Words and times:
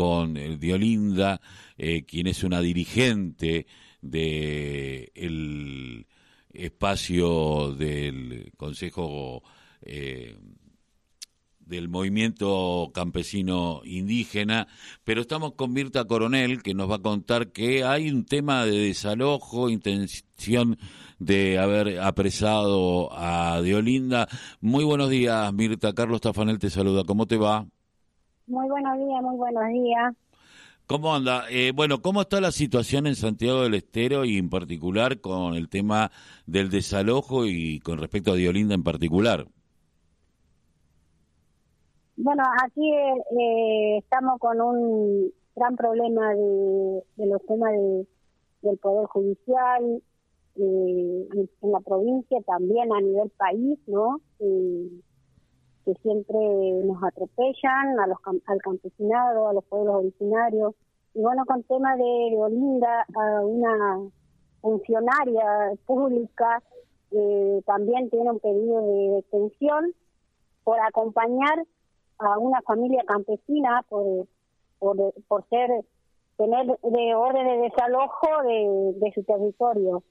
con 0.00 0.32
Diolinda, 0.58 1.42
eh, 1.76 2.04
quien 2.06 2.26
es 2.26 2.42
una 2.42 2.62
dirigente 2.62 3.66
de 4.00 5.12
el 5.14 6.06
espacio 6.54 7.74
del 7.74 8.50
Consejo 8.56 9.42
eh, 9.82 10.38
del 11.58 11.90
movimiento 11.90 12.90
campesino 12.94 13.82
indígena, 13.84 14.68
pero 15.04 15.20
estamos 15.20 15.52
con 15.52 15.74
Mirta 15.74 16.06
Coronel, 16.06 16.62
que 16.62 16.72
nos 16.72 16.90
va 16.90 16.94
a 16.94 17.02
contar 17.02 17.52
que 17.52 17.84
hay 17.84 18.08
un 18.08 18.24
tema 18.24 18.64
de 18.64 18.78
desalojo, 18.78 19.68
intención 19.68 20.78
de 21.18 21.58
haber 21.58 22.00
apresado 22.00 23.10
a 23.12 23.60
Diolinda. 23.60 24.28
Muy 24.62 24.84
buenos 24.84 25.10
días, 25.10 25.52
Mirta. 25.52 25.92
Carlos 25.92 26.22
Tafanel 26.22 26.58
te 26.58 26.70
saluda. 26.70 27.04
¿Cómo 27.04 27.26
te 27.26 27.36
va? 27.36 27.66
Muy 28.50 28.68
buenos 28.68 28.98
días, 28.98 29.22
muy 29.22 29.36
buenos 29.36 29.68
días. 29.68 30.14
¿Cómo 30.88 31.14
anda? 31.14 31.44
Eh, 31.50 31.70
bueno, 31.72 32.02
¿cómo 32.02 32.22
está 32.22 32.40
la 32.40 32.50
situación 32.50 33.06
en 33.06 33.14
Santiago 33.14 33.62
del 33.62 33.74
Estero 33.74 34.24
y 34.24 34.38
en 34.38 34.50
particular 34.50 35.20
con 35.20 35.54
el 35.54 35.68
tema 35.68 36.10
del 36.46 36.68
desalojo 36.68 37.46
y 37.46 37.78
con 37.78 37.98
respecto 37.98 38.32
a 38.32 38.34
Diolinda 38.34 38.74
en 38.74 38.82
particular? 38.82 39.46
Bueno, 42.16 42.42
aquí 42.64 42.92
eh, 42.92 43.98
estamos 43.98 44.40
con 44.40 44.60
un 44.60 45.32
gran 45.54 45.76
problema 45.76 46.34
de, 46.34 47.26
los 47.26 47.46
temas 47.46 47.70
del 48.62 48.78
Poder 48.78 49.06
Judicial, 49.06 50.02
eh, 50.56 51.28
en 51.62 51.70
la 51.70 51.78
provincia, 51.78 52.40
también 52.44 52.92
a 52.92 53.00
nivel 53.00 53.30
país, 53.30 53.78
¿no? 53.86 54.20
Eh, 54.40 54.90
que 55.90 56.00
siempre 56.02 56.38
nos 56.84 57.02
atropellan 57.02 57.98
a 57.98 58.06
los, 58.06 58.18
al 58.46 58.58
campesinado, 58.62 59.48
a 59.48 59.52
los 59.52 59.64
pueblos 59.64 59.96
originarios. 59.96 60.74
Y 61.14 61.20
bueno, 61.20 61.44
con 61.46 61.62
tema 61.64 61.96
de, 61.96 62.36
Olinda, 62.36 63.06
a 63.14 63.44
una 63.44 64.10
funcionaria 64.60 65.72
pública, 65.86 66.62
eh, 67.10 67.62
también 67.66 68.10
tiene 68.10 68.30
un 68.30 68.38
pedido 68.38 68.80
de 68.82 69.16
detención 69.16 69.92
por 70.62 70.78
acompañar 70.80 71.64
a 72.18 72.38
una 72.38 72.60
familia 72.62 73.02
campesina 73.06 73.84
por, 73.88 74.26
por, 74.78 75.48
ser 75.48 75.84
tener 76.36 76.66
de 76.66 77.14
orden 77.14 77.46
de 77.46 77.68
desalojo 77.68 78.28
de, 78.44 78.92
de 79.00 79.12
su 79.12 79.24
territorio. 79.24 80.02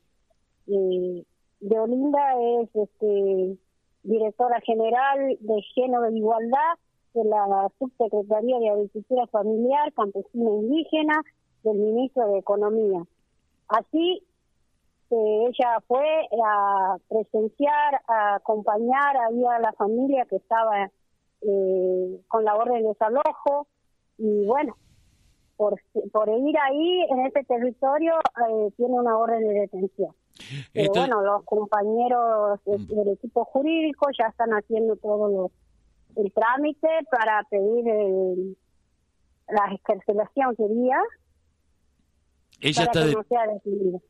y 0.68 1.26
de 1.62 1.80
Olinda 1.80 2.20
es 2.62 2.70
este, 2.74 3.58
directora 4.04 4.60
general 4.62 5.38
de 5.40 5.62
Género 5.74 6.04
de 6.04 6.18
Igualdad 6.18 6.76
de 7.14 7.24
la 7.24 7.70
Subsecretaría 7.80 8.60
de 8.60 8.70
Agricultura 8.70 9.28
Familiar, 9.28 9.92
Campesina 9.94 10.50
Indígena 10.50 11.22
del 11.64 11.78
Ministro 11.78 12.28
de 12.28 12.40
Economía. 12.40 13.04
Así 13.68 14.24
ella 15.12 15.80
fue 15.88 16.06
a 16.46 16.98
presenciar, 17.08 18.02
a 18.08 18.36
acompañar 18.36 19.18
ahí 19.18 19.44
a 19.46 19.60
la 19.60 19.74
familia 19.74 20.26
que 20.26 20.36
estaba 20.36 20.92
eh, 21.42 22.22
con 22.28 22.46
la 22.46 22.56
orden 22.56 22.84
de 22.84 22.90
desalojo 22.90 23.68
y 24.18 24.46
bueno, 24.46 24.76
por, 25.58 25.82
por 26.12 26.30
ir 26.30 26.58
ahí 26.60 27.06
en 27.10 27.26
ese 27.26 27.44
territorio 27.44 28.14
eh, 28.20 28.72
tiene 28.78 28.94
una 28.94 29.18
orden 29.18 29.48
de 29.48 29.54
detención. 29.62 30.14
Bueno, 30.74 31.22
los 31.22 31.44
compañeros 31.44 32.60
mm. 32.66 32.86
del 32.86 33.10
equipo 33.10 33.46
jurídico 33.46 34.08
ya 34.18 34.28
están 34.28 34.52
haciendo 34.52 34.96
todo 34.96 35.52
el 36.16 36.32
trámite 36.32 36.88
para 37.12 37.44
pedir 37.50 38.56
la 39.48 39.74
excarcelación 39.74 40.56
sería 40.56 40.98
ella 42.62 42.84
está 42.84 43.06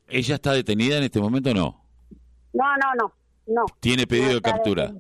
ella 0.08 0.36
está 0.36 0.54
detenida 0.54 0.98
en 0.98 1.04
este 1.04 1.22
momento 1.22 1.52
o 1.52 1.54
no 1.54 1.84
no 2.54 2.66
no 2.78 2.94
no 2.96 3.14
no. 3.48 3.66
Tiene 3.80 4.06
pedido 4.06 4.34
de 4.36 4.42
captura 4.42 4.92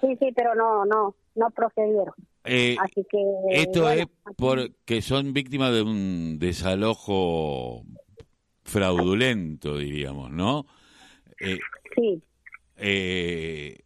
Sí, 0.00 0.16
sí, 0.18 0.32
pero 0.34 0.54
no, 0.54 0.84
no, 0.84 1.14
no 1.34 1.50
procedieron. 1.50 2.14
Eh, 2.44 2.76
Así 2.80 3.04
que 3.10 3.18
esto 3.50 3.90
es 3.90 4.06
porque 4.36 5.02
son 5.02 5.32
víctimas 5.32 5.72
de 5.72 5.82
un 5.82 6.38
desalojo 6.38 7.82
fraudulento, 8.68 9.78
diríamos, 9.78 10.30
¿no? 10.30 10.66
Eh, 11.40 11.58
sí. 11.96 12.22
Eh, 12.76 13.80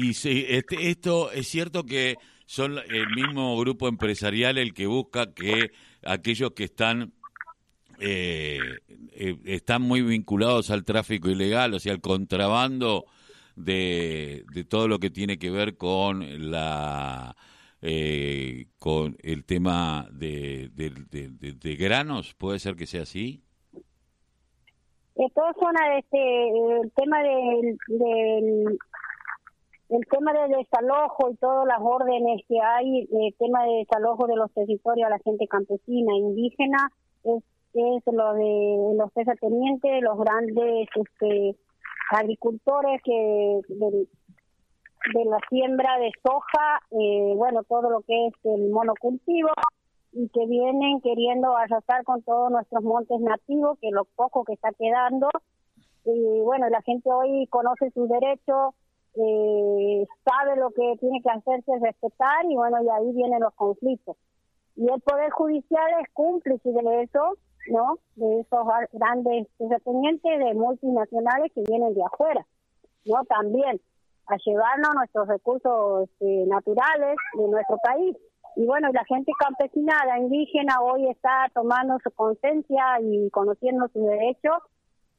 y 0.00 0.14
sí, 0.14 0.46
este, 0.48 0.90
esto 0.90 1.30
es 1.30 1.46
cierto 1.46 1.84
que 1.84 2.16
son 2.46 2.78
el 2.78 3.08
mismo 3.14 3.58
grupo 3.58 3.88
empresarial 3.88 4.58
el 4.58 4.72
que 4.72 4.86
busca 4.86 5.32
que 5.32 5.70
aquellos 6.04 6.52
que 6.52 6.64
están 6.64 7.12
están 9.12 9.82
muy 9.82 10.00
vinculados 10.00 10.70
al 10.70 10.84
tráfico 10.84 11.28
ilegal, 11.28 11.74
o 11.74 11.78
sea, 11.78 11.92
al 11.92 12.00
contrabando, 12.00 13.04
de, 13.56 14.44
de 14.54 14.64
todo 14.64 14.88
lo 14.88 14.98
que 14.98 15.10
tiene 15.10 15.38
que 15.38 15.50
ver 15.50 15.76
con 15.76 16.50
la 16.50 17.36
eh, 17.82 18.66
con 18.78 19.16
el 19.22 19.44
tema 19.44 20.06
de, 20.12 20.70
de, 20.70 21.76
granos, 21.76 22.34
puede 22.34 22.58
ser 22.58 22.76
que 22.76 22.86
sea 22.86 23.02
así. 23.02 23.42
De 25.20 25.28
todas 25.34 25.54
formas, 25.54 25.82
este, 25.98 26.48
el 26.80 26.90
tema 26.92 27.22
del, 27.22 27.76
del 27.88 28.78
el 29.90 30.06
tema 30.06 30.32
del 30.32 30.52
desalojo 30.52 31.30
y 31.30 31.36
todas 31.36 31.66
las 31.66 31.76
órdenes 31.82 32.40
que 32.48 32.58
hay, 32.58 33.00
el 33.02 33.34
tema 33.38 33.64
de 33.64 33.84
desalojo 33.84 34.26
de 34.26 34.36
los 34.36 34.50
territorios 34.54 35.06
a 35.06 35.10
la 35.10 35.18
gente 35.18 35.46
campesina, 35.46 36.16
indígena, 36.16 36.90
es, 37.24 37.44
es 37.74 38.02
lo 38.06 38.32
de 38.32 38.94
los 38.96 39.12
terratenientes, 39.12 40.00
los 40.00 40.18
grandes 40.20 40.88
este, 40.94 41.54
agricultores 42.12 43.02
que 43.04 43.60
de, 43.68 45.24
la 45.26 45.38
siembra 45.50 45.98
de 45.98 46.12
soja, 46.22 46.80
eh, 46.92 47.34
bueno, 47.36 47.62
todo 47.64 47.90
lo 47.90 48.00
que 48.00 48.28
es 48.28 48.32
el 48.44 48.70
monocultivo 48.70 49.50
y 50.12 50.28
que 50.28 50.46
vienen 50.46 51.00
queriendo 51.00 51.56
arrasar 51.56 52.04
con 52.04 52.22
todos 52.22 52.50
nuestros 52.50 52.82
montes 52.82 53.20
nativos, 53.20 53.78
que 53.80 53.90
lo 53.90 54.04
poco 54.16 54.44
que 54.44 54.54
está 54.54 54.70
quedando. 54.72 55.28
Y 56.04 56.40
bueno, 56.40 56.68
la 56.68 56.82
gente 56.82 57.10
hoy 57.10 57.46
conoce 57.48 57.90
sus 57.90 58.08
derechos, 58.08 58.74
eh, 59.14 60.06
sabe 60.24 60.56
lo 60.56 60.70
que 60.70 60.94
tiene 60.98 61.20
que 61.22 61.30
hacerse 61.30 61.72
respetar 61.80 62.44
y 62.48 62.56
bueno, 62.56 62.82
y 62.82 62.88
ahí 62.88 63.12
vienen 63.12 63.40
los 63.40 63.54
conflictos. 63.54 64.16
Y 64.76 64.90
el 64.90 65.00
Poder 65.00 65.30
Judicial 65.30 65.88
es 66.00 66.08
cómplice 66.14 66.70
de 66.70 67.02
eso 67.02 67.36
¿no? 67.68 67.98
De 68.16 68.40
esos 68.40 68.66
grandes 68.92 69.46
independientes 69.58 70.38
de 70.38 70.54
multinacionales 70.54 71.52
que 71.54 71.62
vienen 71.66 71.94
de 71.94 72.02
afuera, 72.02 72.46
¿no? 73.04 73.24
También 73.24 73.80
a 74.26 74.36
llevarnos 74.36 74.94
nuestros 74.94 75.28
recursos 75.28 76.08
este, 76.08 76.46
naturales 76.46 77.16
de 77.34 77.48
nuestro 77.48 77.76
país. 77.82 78.16
Y 78.56 78.66
bueno, 78.66 78.88
la 78.92 79.04
gente 79.04 79.32
campesinada, 79.38 80.18
indígena, 80.18 80.80
hoy 80.82 81.08
está 81.08 81.50
tomando 81.54 81.98
su 82.02 82.10
conciencia 82.10 83.00
y 83.00 83.30
conociendo 83.30 83.88
sus 83.88 84.06
derechos 84.06 84.58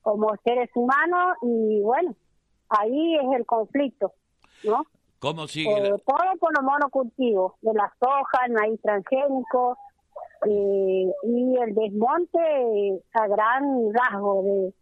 como 0.02 0.36
seres 0.44 0.70
humanos 0.76 1.38
y 1.42 1.82
bueno, 1.82 2.16
ahí 2.70 3.16
es 3.16 3.38
el 3.38 3.46
conflicto, 3.46 4.14
¿no? 4.64 4.86
¿Cómo 5.20 5.48
sigue? 5.48 5.72
Eh, 5.72 5.94
todo 6.06 6.40
con 6.40 6.54
los 6.54 6.64
monocultivos, 6.64 7.54
de 7.62 7.74
la 7.74 7.94
soja, 8.00 8.46
el 8.48 8.54
maíz 8.54 8.82
transgénico, 8.82 9.78
eh, 10.48 11.12
y 11.24 11.58
el 11.58 11.76
desmonte 11.76 13.04
a 13.14 13.28
gran 13.28 13.94
rasgo 13.94 14.42
de 14.44 14.74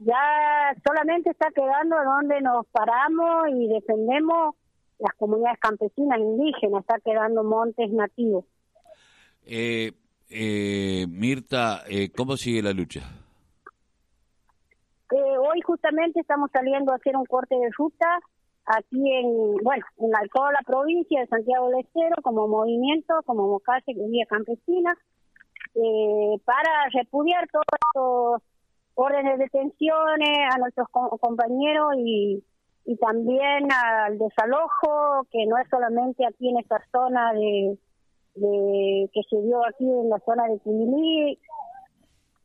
ya 0.00 0.76
solamente 0.86 1.30
está 1.30 1.50
quedando 1.50 1.96
donde 2.04 2.40
nos 2.40 2.66
paramos 2.66 3.48
y 3.48 3.66
defendemos 3.66 4.54
las 4.98 5.14
comunidades 5.16 5.58
campesinas 5.60 6.18
indígenas, 6.18 6.80
está 6.80 6.98
quedando 7.00 7.44
montes 7.44 7.90
nativos. 7.90 8.44
Eh, 9.44 9.92
eh, 10.30 11.06
Mirta, 11.08 11.84
eh, 11.88 12.10
¿cómo 12.14 12.36
sigue 12.36 12.62
la 12.62 12.72
lucha? 12.72 13.02
hoy 15.10 15.62
justamente 15.62 16.20
estamos 16.20 16.50
saliendo 16.52 16.92
a 16.92 16.96
hacer 16.96 17.16
un 17.16 17.24
corte 17.24 17.54
de 17.54 17.70
ruta 17.78 18.20
aquí 18.66 19.10
en, 19.10 19.56
bueno, 19.62 19.84
en 19.98 20.10
la, 20.10 20.20
toda 20.32 20.52
la 20.52 20.60
provincia 20.66 21.20
de 21.20 21.26
Santiago 21.26 21.70
del 21.70 21.80
Estero, 21.80 22.16
como 22.22 22.46
movimiento, 22.46 23.14
como 23.24 23.48
Mocase, 23.48 23.92
es 23.92 24.28
Campesina, 24.28 24.94
eh, 25.74 26.38
para 26.44 26.88
repudiar 26.92 27.48
todos 27.48 27.64
los 27.94 28.42
órdenes 28.94 29.38
de 29.38 29.44
detenciones 29.44 30.38
a 30.54 30.58
nuestros 30.58 30.88
compañeros 30.90 31.94
y, 31.96 32.42
y 32.88 32.96
también 32.96 33.70
al 33.70 34.16
desalojo, 34.16 35.26
que 35.30 35.44
no 35.44 35.58
es 35.58 35.68
solamente 35.68 36.24
aquí 36.24 36.48
en 36.48 36.58
esta 36.58 36.82
zona 36.90 37.34
de, 37.34 37.78
de 38.34 39.10
que 39.12 39.20
se 39.28 39.42
dio 39.42 39.62
aquí 39.66 39.84
en 39.84 40.08
la 40.08 40.18
zona 40.20 40.46
de 40.46 40.58
Quimilí, 40.60 41.38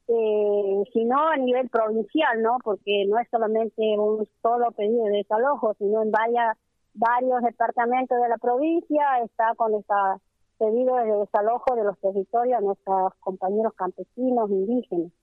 eh, 0.10 0.84
sino 0.92 1.30
a 1.30 1.38
nivel 1.38 1.69
provincial, 1.69 2.42
¿no? 2.42 2.57
Porque 2.62 3.06
no 3.07 3.19
es 3.19 3.30
solamente 3.31 3.98
un 3.98 4.28
solo 4.42 4.72
pedido 4.72 5.06
de 5.06 5.19
desalojo, 5.19 5.75
sino 5.75 6.01
en 6.01 6.12
varias, 6.12 6.57
varios 6.94 7.42
departamentos 7.42 8.22
de 8.22 8.28
la 8.28 8.38
provincia 8.38 9.19
está 9.24 9.54
con 9.56 9.74
esta 9.75 10.19
pedido 10.57 10.98
de 10.98 11.19
desalojo 11.19 11.74
de 11.74 11.86
los 11.86 11.98
territorios 12.00 12.57
a 12.57 12.62
nuestros 12.62 13.13
compañeros 13.22 13.72
campesinos, 13.75 14.50
indígenas. 14.50 15.13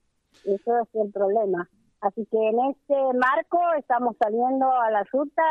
Eso 0.46 0.78
es 0.78 0.88
el 0.94 1.12
problema. 1.12 1.69
Así 2.00 2.26
que 2.31 2.38
en 2.38 2.58
este 2.70 2.94
marco 3.19 3.61
estamos 3.79 4.17
saliendo 4.19 4.70
a 4.73 4.91
la 4.91 5.05
ruta 5.05 5.43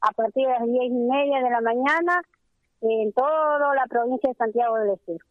a 0.00 0.12
partir 0.12 0.46
de 0.46 0.52
las 0.52 0.66
diez 0.66 0.84
y 0.84 0.90
media 0.90 1.42
de 1.42 1.50
la 1.50 1.60
mañana 1.60 2.22
en 2.80 3.12
toda 3.12 3.74
la 3.74 3.86
provincia 3.88 4.30
de 4.30 4.36
Santiago 4.36 4.76
del 4.76 4.90
Estero. 4.90 5.24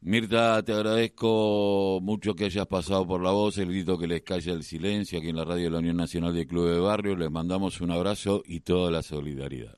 Mirta, 0.00 0.62
te 0.62 0.72
agradezco 0.72 1.98
mucho 2.00 2.34
que 2.34 2.44
hayas 2.44 2.66
pasado 2.66 3.04
por 3.04 3.20
la 3.20 3.32
voz, 3.32 3.58
el 3.58 3.68
grito 3.68 3.98
que 3.98 4.06
les 4.06 4.22
calla 4.22 4.52
el 4.52 4.62
silencio 4.62 5.18
aquí 5.18 5.30
en 5.30 5.36
la 5.36 5.44
radio 5.44 5.64
de 5.64 5.70
la 5.70 5.78
Unión 5.78 5.96
Nacional 5.96 6.34
de 6.34 6.46
Club 6.46 6.68
de 6.68 6.78
Barrio. 6.78 7.16
Les 7.16 7.30
mandamos 7.30 7.80
un 7.80 7.90
abrazo 7.90 8.42
y 8.44 8.60
toda 8.60 8.92
la 8.92 9.02
solidaridad. 9.02 9.74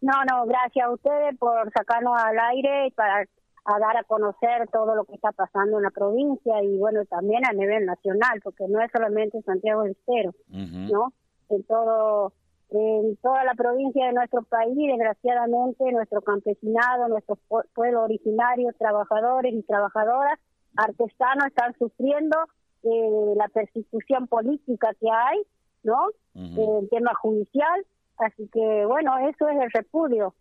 No, 0.00 0.12
no, 0.28 0.44
gracias 0.46 0.84
a 0.84 0.90
ustedes 0.90 1.38
por 1.38 1.70
sacarnos 1.72 2.20
al 2.20 2.36
aire 2.50 2.88
y 2.88 2.90
para 2.90 3.24
dar 3.64 3.96
a 3.96 4.04
conocer 4.04 4.68
todo 4.72 4.94
lo 4.94 5.04
que 5.04 5.14
está 5.14 5.32
pasando 5.32 5.78
en 5.78 5.84
la 5.84 5.90
provincia 5.90 6.62
y 6.62 6.76
bueno, 6.78 7.04
también 7.06 7.46
a 7.46 7.52
nivel 7.52 7.86
nacional, 7.86 8.40
porque 8.42 8.66
no 8.68 8.80
es 8.80 8.90
solamente 8.92 9.40
Santiago 9.42 9.82
del 9.82 9.92
Estero, 9.92 10.32
¿no? 10.48 11.12
En 11.48 11.62
todo 11.64 12.32
en 12.74 13.16
toda 13.16 13.44
la 13.44 13.54
provincia 13.54 14.06
de 14.06 14.14
nuestro 14.14 14.42
país, 14.44 14.74
desgraciadamente, 14.74 15.92
nuestro 15.92 16.22
campesinado, 16.22 17.08
nuestros 17.08 17.38
pueblos 17.74 18.04
originarios, 18.04 18.74
trabajadores 18.78 19.52
y 19.52 19.62
trabajadoras, 19.62 20.38
artesanos 20.76 21.48
están 21.48 21.74
sufriendo 21.78 22.36
eh, 22.82 23.34
la 23.36 23.48
persecución 23.48 24.26
política 24.26 24.88
que 24.98 25.08
hay, 25.10 25.42
¿no? 25.82 26.08
El 26.34 26.88
tema 26.88 27.12
judicial. 27.14 27.84
Así 28.16 28.48
que, 28.52 28.86
bueno, 28.86 29.18
eso 29.28 29.48
es 29.48 29.60
el 29.60 29.70
repudio 29.70 30.34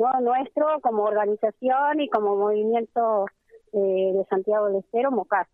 ¿no? 0.00 0.20
nuestro 0.20 0.80
como 0.80 1.04
organización 1.04 2.00
y 2.00 2.08
como 2.08 2.36
movimiento 2.36 3.26
eh, 3.72 4.12
de 4.14 4.24
Santiago 4.28 4.66
del 4.66 4.76
Estero, 4.76 5.10
MOCAR. 5.10 5.46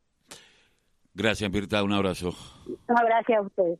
Gracias, 1.14 1.50
Mirta. 1.50 1.82
Un 1.82 1.92
abrazo. 1.92 2.32
No, 2.66 2.94
gracias 3.04 3.38
a 3.38 3.42
ustedes. 3.42 3.78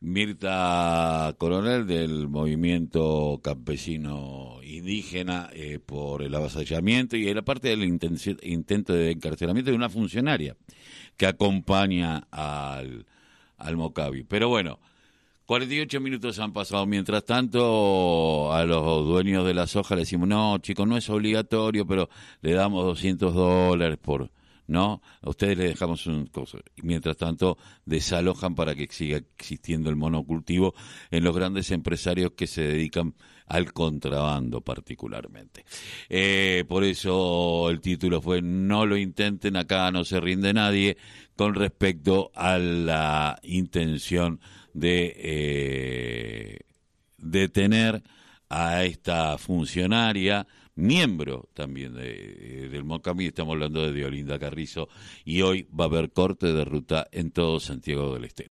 Mirta 0.00 1.34
Coronel 1.38 1.86
del 1.86 2.28
movimiento 2.28 3.40
campesino 3.42 4.58
indígena 4.62 5.50
eh, 5.52 5.80
por 5.84 6.22
el 6.22 6.32
avasallamiento 6.34 7.16
y 7.16 7.34
la 7.34 7.42
parte 7.42 7.68
del 7.68 7.82
intento 7.82 8.92
de 8.92 9.10
encarcelamiento 9.10 9.72
de 9.72 9.76
una 9.76 9.88
funcionaria 9.88 10.56
que 11.16 11.26
acompaña 11.26 12.28
al, 12.30 13.06
al 13.56 13.76
Mocavi. 13.76 14.22
Pero 14.22 14.48
bueno, 14.48 14.78
48 15.48 16.00
minutos 16.02 16.38
han 16.40 16.52
pasado. 16.52 16.84
Mientras 16.84 17.24
tanto, 17.24 18.52
a 18.52 18.66
los 18.66 19.06
dueños 19.06 19.46
de 19.46 19.54
la 19.54 19.66
soja 19.66 19.94
le 19.94 20.02
decimos, 20.02 20.28
no, 20.28 20.58
chicos, 20.58 20.86
no 20.86 20.94
es 20.98 21.08
obligatorio, 21.08 21.86
pero 21.86 22.10
le 22.42 22.52
damos 22.52 22.84
200 22.84 23.32
dólares 23.32 23.96
por 23.96 24.30
¿no? 24.66 25.00
A 25.22 25.30
ustedes 25.30 25.56
les 25.56 25.70
dejamos 25.70 26.06
un 26.06 26.26
cosa. 26.26 26.58
Y 26.76 26.82
mientras 26.82 27.16
tanto, 27.16 27.56
desalojan 27.86 28.54
para 28.54 28.74
que 28.74 28.88
siga 28.90 29.16
existiendo 29.16 29.88
el 29.88 29.96
monocultivo 29.96 30.74
en 31.10 31.24
los 31.24 31.34
grandes 31.34 31.70
empresarios 31.70 32.32
que 32.36 32.46
se 32.46 32.60
dedican 32.60 33.14
al 33.46 33.72
contrabando 33.72 34.60
particularmente. 34.60 35.64
Eh, 36.10 36.66
por 36.68 36.84
eso 36.84 37.70
el 37.70 37.80
título 37.80 38.20
fue 38.20 38.42
No 38.42 38.84
lo 38.84 38.98
intenten, 38.98 39.56
acá 39.56 39.90
no 39.90 40.04
se 40.04 40.20
rinde 40.20 40.52
nadie, 40.52 40.98
con 41.36 41.54
respecto 41.54 42.30
a 42.34 42.58
la 42.58 43.38
intención 43.44 44.40
de 44.74 45.14
eh, 45.16 46.58
detener 47.18 48.02
a 48.48 48.84
esta 48.84 49.36
funcionaria 49.38 50.46
miembro 50.78 51.48
también 51.54 51.94
de, 51.94 52.68
del 52.70 52.84
MOCAMI, 52.84 53.26
estamos 53.26 53.54
hablando 53.54 53.82
de 53.82 53.92
Diolinda 53.92 54.38
Carrizo, 54.38 54.88
y 55.24 55.42
hoy 55.42 55.68
va 55.78 55.84
a 55.84 55.88
haber 55.88 56.12
corte 56.12 56.52
de 56.52 56.64
ruta 56.64 57.08
en 57.10 57.32
todo 57.32 57.58
Santiago 57.60 58.14
del 58.14 58.24
Estero. 58.24 58.46